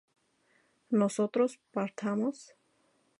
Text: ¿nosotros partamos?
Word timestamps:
¿nosotros 0.89 1.59
partamos? 1.71 2.53